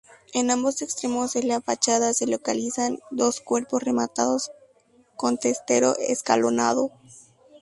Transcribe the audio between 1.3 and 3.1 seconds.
de la fachada se localizan